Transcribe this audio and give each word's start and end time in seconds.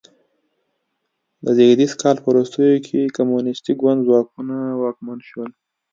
د 1.43 1.45
ز 1.57 1.61
کال 2.01 2.17
په 2.23 2.27
وروستیو 2.31 2.83
کې 2.87 2.99
د 3.03 3.09
کمونیستي 3.17 3.73
ګوند 3.81 4.05
ځواکونه 4.07 4.55
واکمن 4.81 5.19
شول. 5.29 5.49